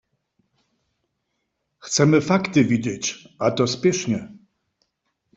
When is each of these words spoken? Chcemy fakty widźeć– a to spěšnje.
Chcemy 1.79 2.21
fakty 2.21 2.61
widźeć– 2.69 3.05
a 3.39 3.47
to 3.55 3.63
spěšnje. 3.73 4.19